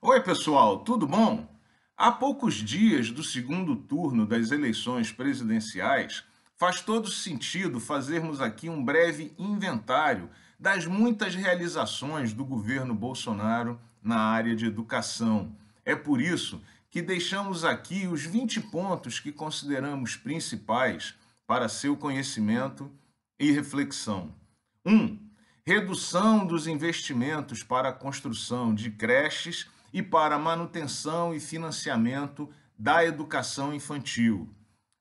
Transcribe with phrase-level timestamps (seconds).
[0.00, 1.44] Oi, pessoal, tudo bom?
[1.96, 6.22] Há poucos dias do segundo turno das eleições presidenciais,
[6.56, 14.20] faz todo sentido fazermos aqui um breve inventário das muitas realizações do governo Bolsonaro na
[14.20, 15.52] área de educação.
[15.84, 22.88] É por isso que deixamos aqui os 20 pontos que consideramos principais para seu conhecimento
[23.36, 24.32] e reflexão.
[24.86, 24.94] 1.
[24.94, 25.18] Um,
[25.66, 32.48] redução dos investimentos para a construção de creches e para manutenção e financiamento
[32.78, 34.48] da educação infantil.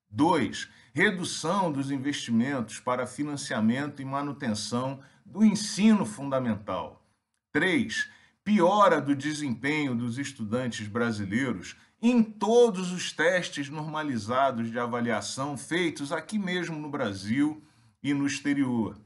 [0.10, 0.70] 2.
[0.94, 7.06] Redução dos investimentos para financiamento e manutenção do ensino fundamental.
[7.52, 8.10] 3.
[8.44, 16.40] Piora do desempenho dos estudantes brasileiros em todos os testes normalizados de avaliação feitos aqui
[16.40, 17.62] mesmo no Brasil
[18.02, 18.98] e no exterior.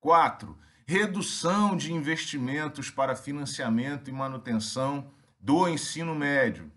[0.00, 6.70] 4 redução de investimentos para financiamento e manutenção do ensino médio.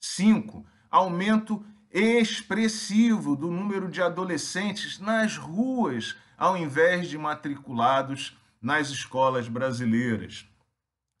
[0.00, 0.64] 5.
[0.90, 10.46] Aumento expressivo do número de adolescentes nas ruas, ao invés de matriculados nas escolas brasileiras.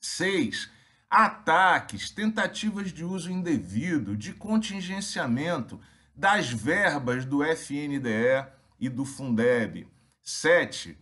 [0.00, 0.70] 6.
[1.08, 5.80] Ataques, tentativas de uso indevido, de contingenciamento
[6.14, 8.46] das verbas do FNDE
[8.78, 9.86] e do Fundeb.
[10.22, 10.98] 7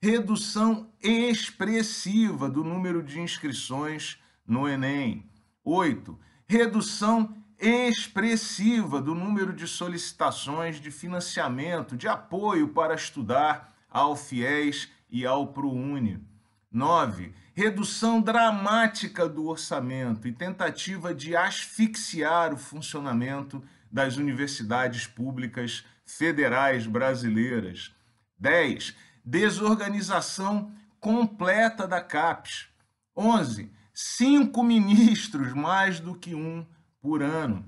[0.00, 5.28] redução expressiva do número de inscrições no Enem.
[5.66, 6.16] 8.
[6.46, 15.26] Redução expressiva do número de solicitações de financiamento, de apoio para estudar ao FIES e
[15.26, 16.22] ao ProUni.
[16.70, 17.34] 9.
[17.52, 27.92] Redução dramática do orçamento e tentativa de asfixiar o funcionamento das universidades públicas federais brasileiras.
[28.38, 28.94] 10
[29.26, 32.68] desorganização completa da CAPES.
[33.16, 33.72] 11.
[33.98, 36.66] Cinco ministros, mais do que um
[37.00, 37.64] por ano.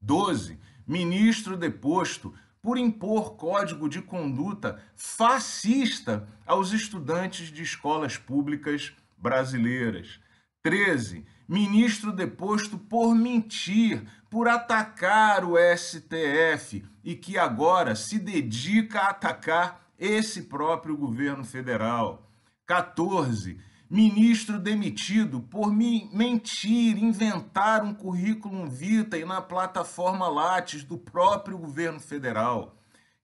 [0.00, 0.56] 12.
[0.86, 10.20] Ministro deposto por impor código de conduta fascista aos estudantes de escolas públicas brasileiras.
[10.62, 11.26] 13.
[11.48, 19.90] Ministro deposto por mentir, por atacar o STF e que agora se dedica a atacar
[19.98, 22.30] esse próprio governo federal.
[22.64, 23.58] 14.
[23.90, 32.76] Ministro demitido por mentir, inventar um currículo vitae na plataforma Lattes do próprio governo federal.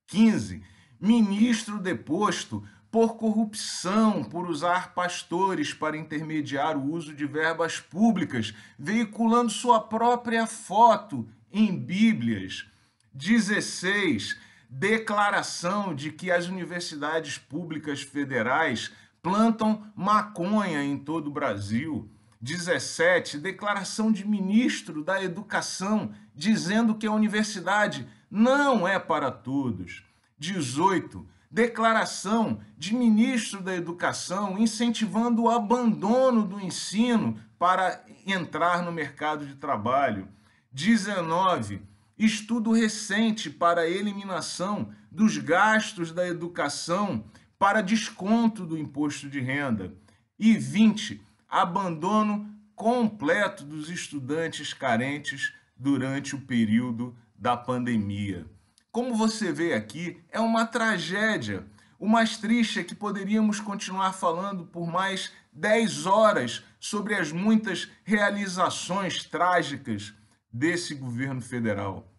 [0.06, 0.62] 15.
[0.98, 9.50] Ministro deposto por corrupção, por usar pastores para intermediar o uso de verbas públicas, veiculando
[9.50, 12.64] sua própria foto em Bíblias.
[13.12, 14.38] 16
[14.76, 18.90] declaração de que as universidades públicas federais
[19.24, 22.10] plantam maconha em todo o Brasil.
[22.42, 30.04] 17, declaração de ministro da Educação dizendo que a universidade não é para todos.
[30.38, 39.46] 18, declaração de ministro da Educação incentivando o abandono do ensino para entrar no mercado
[39.46, 40.28] de trabalho.
[40.70, 41.80] 19,
[42.18, 47.24] estudo recente para a eliminação dos gastos da educação
[47.58, 49.94] para desconto do imposto de renda.
[50.38, 58.46] E 20, abandono completo dos estudantes carentes durante o período da pandemia.
[58.90, 61.66] Como você vê aqui, é uma tragédia.
[61.98, 67.88] O mais triste é que poderíamos continuar falando por mais 10 horas sobre as muitas
[68.04, 70.12] realizações trágicas
[70.52, 72.12] desse governo federal.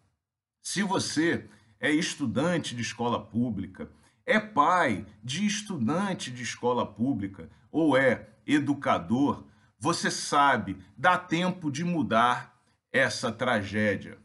[0.60, 1.48] Se você
[1.78, 3.90] é estudante de escola pública,
[4.26, 9.44] é pai de estudante de escola pública ou é educador,
[9.78, 12.58] você sabe, dá tempo de mudar
[12.92, 14.18] essa tragédia.